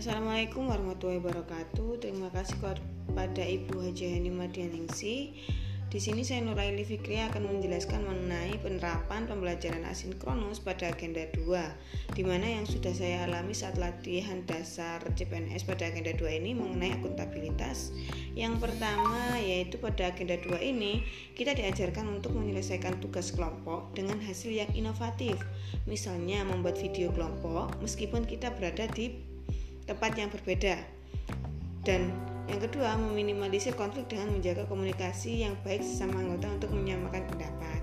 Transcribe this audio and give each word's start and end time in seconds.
warahmatullahi 0.00 1.20
wabarakatuh. 1.20 2.00
Terima 2.00 2.32
kasih 2.32 2.56
kepada 2.56 3.44
Ibu 3.44 3.84
Haji 3.84 4.16
Hani 4.16 4.32
Madianingsi. 4.32 5.36
Di 5.92 6.00
sini 6.00 6.24
saya 6.24 6.40
Nuraili 6.40 6.88
Fikri 6.88 7.20
akan 7.20 7.44
menjelaskan 7.44 8.08
mengenai 8.08 8.56
penerapan 8.64 9.28
pembelajaran 9.28 9.84
asinkronus 9.84 10.64
pada 10.64 10.88
agenda 10.88 11.28
2 11.36 12.16
di 12.16 12.22
mana 12.24 12.48
yang 12.48 12.64
sudah 12.64 12.96
saya 12.96 13.28
alami 13.28 13.52
saat 13.52 13.76
latihan 13.76 14.40
dasar 14.48 15.04
CPNS 15.04 15.68
pada 15.68 15.92
agenda 15.92 16.16
2 16.16 16.32
ini 16.32 16.56
mengenai 16.56 16.96
akuntabilitas. 16.96 17.92
Yang 18.32 18.56
pertama 18.56 19.36
yaitu 19.36 19.76
pada 19.76 20.16
agenda 20.16 20.40
2 20.40 20.64
ini 20.64 21.04
kita 21.36 21.52
diajarkan 21.52 22.08
untuk 22.08 22.32
menyelesaikan 22.40 23.04
tugas 23.04 23.36
kelompok 23.36 23.92
dengan 23.92 24.16
hasil 24.24 24.48
yang 24.48 24.72
inovatif. 24.72 25.36
Misalnya 25.84 26.40
membuat 26.48 26.80
video 26.80 27.12
kelompok 27.12 27.76
meskipun 27.84 28.24
kita 28.24 28.54
berada 28.56 28.88
di 28.88 29.28
tempat 29.90 30.14
yang 30.14 30.30
berbeda. 30.30 30.78
Dan 31.82 32.14
yang 32.46 32.62
kedua, 32.62 32.94
meminimalisir 32.94 33.74
konflik 33.74 34.06
dengan 34.06 34.30
menjaga 34.38 34.62
komunikasi 34.70 35.42
yang 35.42 35.58
baik 35.66 35.82
sesama 35.82 36.22
anggota 36.22 36.46
untuk 36.54 36.70
menyamakan 36.70 37.26
pendapat. 37.26 37.82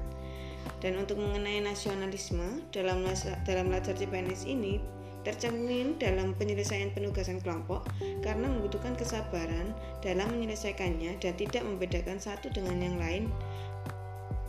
Dan 0.79 0.95
untuk 0.95 1.19
mengenai 1.19 1.59
nasionalisme 1.59 2.63
dalam 2.71 3.03
dalam 3.43 3.67
latar 3.67 3.97
CPNS 3.97 4.47
ini 4.47 4.79
tercermin 5.27 5.99
dalam 5.99 6.31
penyelesaian 6.39 6.95
penugasan 6.95 7.43
kelompok 7.43 7.83
karena 8.23 8.47
membutuhkan 8.47 8.95
kesabaran 8.95 9.75
dalam 9.99 10.31
menyelesaikannya 10.31 11.19
dan 11.19 11.33
tidak 11.35 11.67
membedakan 11.67 12.15
satu 12.15 12.47
dengan 12.47 12.79
yang 12.79 12.95
lain 12.95 13.23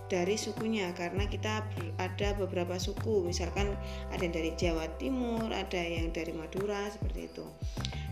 dari 0.08 0.40
sukunya 0.40 0.90
karena 0.96 1.28
kita 1.28 1.62
ada 2.00 2.28
beberapa 2.34 2.80
suku. 2.80 3.22
Misalkan 3.28 3.76
ada 4.10 4.22
yang 4.24 4.34
dari 4.34 4.52
Jawa 4.56 4.88
Timur 4.96 5.52
ada 5.52 5.80
yang 5.80 6.10
dari 6.10 6.32
Madura 6.34 6.88
seperti 6.90 7.28
itu 7.30 7.46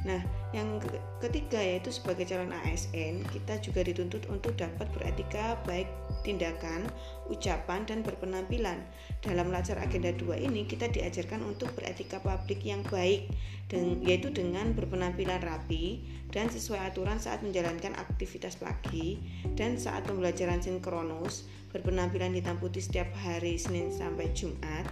nah 0.06 0.22
yang 0.54 0.78
ketiga 1.18 1.58
yaitu 1.58 1.90
sebagai 1.90 2.22
calon 2.30 2.54
ASN 2.54 3.26
kita 3.34 3.58
juga 3.58 3.82
dituntut 3.82 4.22
untuk 4.30 4.54
dapat 4.54 4.86
beretika 4.94 5.58
baik 5.66 5.90
tindakan 6.22 6.86
ucapan 7.26 7.82
dan 7.82 8.06
berpenampilan 8.06 8.78
dalam 9.18 9.50
lacar 9.50 9.82
agenda 9.82 10.14
2 10.14 10.46
ini 10.46 10.62
kita 10.62 10.86
diajarkan 10.86 11.42
untuk 11.42 11.74
beretika 11.74 12.22
publik 12.22 12.62
yang 12.62 12.86
baik 12.86 13.26
dan 13.66 13.98
yaitu 13.98 14.30
dengan 14.30 14.70
berpenampilan 14.78 15.42
rapi 15.42 16.06
dan 16.30 16.46
sesuai 16.46 16.94
aturan 16.94 17.18
saat 17.18 17.42
menjalankan 17.42 17.98
aktivitas 17.98 18.54
pagi 18.62 19.18
dan 19.58 19.74
saat 19.74 20.06
pembelajaran 20.06 20.62
sinkronus 20.62 21.50
berpenampilan 21.74 22.30
hitam 22.32 22.56
putih 22.62 22.80
setiap 22.80 23.10
hari 23.26 23.58
Senin 23.58 23.90
sampai 23.90 24.30
Jumat 24.32 24.86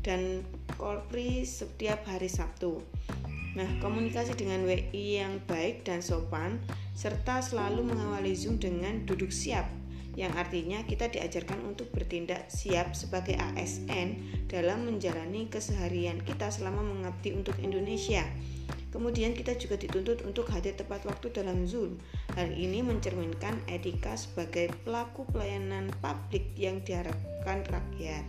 dan 0.00 0.46
korpri 0.78 1.44
setiap 1.44 2.06
hari 2.08 2.30
Sabtu. 2.30 2.80
Nah, 3.58 3.66
komunikasi 3.82 4.38
dengan 4.38 4.62
WI 4.62 5.22
yang 5.22 5.42
baik 5.50 5.82
dan 5.82 6.02
sopan 6.04 6.62
serta 6.94 7.42
selalu 7.42 7.82
mengawali 7.82 8.34
Zoom 8.36 8.62
dengan 8.62 9.02
duduk 9.06 9.34
siap 9.34 9.66
yang 10.18 10.34
artinya 10.34 10.82
kita 10.82 11.06
diajarkan 11.06 11.62
untuk 11.64 11.94
bertindak 11.94 12.50
siap 12.50 12.98
sebagai 12.98 13.38
ASN 13.38 14.18
dalam 14.50 14.82
menjalani 14.84 15.46
keseharian 15.46 16.18
kita 16.26 16.50
selama 16.50 16.82
mengabdi 16.82 17.32
untuk 17.32 17.54
Indonesia. 17.62 18.26
Kemudian 18.90 19.38
kita 19.38 19.54
juga 19.54 19.78
dituntut 19.78 20.26
untuk 20.26 20.50
hadir 20.50 20.74
tepat 20.74 21.06
waktu 21.06 21.30
dalam 21.30 21.62
Zoom. 21.62 22.02
Hal 22.34 22.50
ini 22.50 22.82
mencerminkan 22.82 23.62
etika 23.70 24.18
sebagai 24.18 24.74
pelaku 24.82 25.22
pelayanan 25.30 25.94
publik 26.02 26.50
yang 26.58 26.82
diharapkan 26.82 27.62
rakyat. 27.70 28.26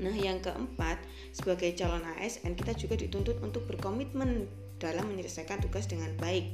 Nah, 0.00 0.16
yang 0.16 0.40
keempat, 0.40 0.96
sebagai 1.36 1.76
calon 1.76 2.00
ASN 2.16 2.56
kita 2.56 2.72
juga 2.72 2.96
dituntut 2.96 3.36
untuk 3.44 3.68
berkomitmen 3.68 4.48
dalam 4.80 5.12
menyelesaikan 5.12 5.60
tugas 5.60 5.84
dengan 5.84 6.08
baik 6.16 6.48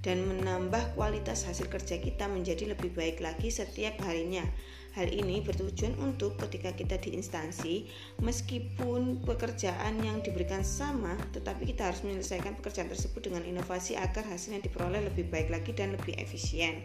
dan 0.00 0.24
menambah 0.24 0.96
kualitas 0.96 1.44
hasil 1.44 1.68
kerja 1.68 2.00
kita 2.00 2.24
menjadi 2.24 2.72
lebih 2.72 2.92
baik 2.96 3.20
lagi 3.20 3.52
setiap 3.52 4.00
harinya. 4.04 4.44
Hal 4.90 5.06
ini 5.06 5.38
bertujuan 5.38 5.94
untuk 6.02 6.34
ketika 6.34 6.74
kita 6.74 6.98
di 6.98 7.14
instansi, 7.14 7.86
meskipun 8.18 9.22
pekerjaan 9.22 10.02
yang 10.02 10.18
diberikan 10.18 10.66
sama, 10.66 11.14
tetapi 11.30 11.62
kita 11.62 11.86
harus 11.86 12.02
menyelesaikan 12.02 12.58
pekerjaan 12.58 12.90
tersebut 12.90 13.30
dengan 13.30 13.46
inovasi 13.46 13.94
agar 13.94 14.26
hasil 14.26 14.58
yang 14.58 14.66
diperoleh 14.66 15.06
lebih 15.06 15.30
baik 15.30 15.46
lagi 15.46 15.70
dan 15.78 15.94
lebih 15.94 16.18
efisien. 16.18 16.82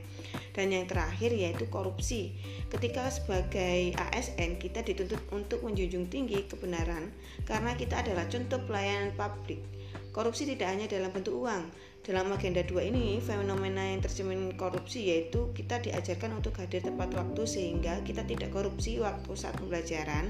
Dan 0.54 0.70
yang 0.70 0.86
terakhir 0.86 1.34
yaitu 1.34 1.66
korupsi. 1.66 2.38
Ketika 2.70 3.10
sebagai 3.10 3.98
ASN 3.98 4.62
kita 4.62 4.86
dituntut 4.86 5.26
untuk 5.34 5.66
menjunjung 5.66 6.06
tinggi 6.06 6.46
kebenaran 6.46 7.10
karena 7.50 7.74
kita 7.74 8.06
adalah 8.06 8.30
contoh 8.30 8.62
pelayanan 8.70 9.18
publik. 9.18 9.66
Korupsi 10.14 10.46
tidak 10.48 10.72
hanya 10.72 10.88
dalam 10.88 11.12
bentuk 11.12 11.42
uang, 11.42 11.68
dalam 12.06 12.30
agenda 12.30 12.62
2 12.62 12.94
ini, 12.94 13.18
fenomena 13.18 13.82
yang 13.82 13.98
tercermin 13.98 14.54
korupsi 14.54 15.10
yaitu 15.10 15.50
kita 15.58 15.82
diajarkan 15.82 16.38
untuk 16.38 16.54
hadir 16.62 16.86
tepat 16.86 17.10
waktu 17.18 17.50
sehingga 17.50 18.06
kita 18.06 18.22
tidak 18.30 18.54
korupsi 18.54 19.02
waktu 19.02 19.34
saat 19.34 19.58
pembelajaran 19.58 20.30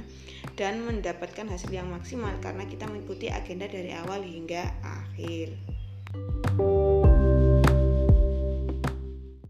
dan 0.56 0.80
mendapatkan 0.88 1.52
hasil 1.52 1.76
yang 1.76 1.92
maksimal 1.92 2.32
karena 2.40 2.64
kita 2.64 2.88
mengikuti 2.88 3.28
agenda 3.28 3.68
dari 3.68 3.92
awal 3.92 4.24
hingga 4.24 4.72
akhir. 4.88 5.75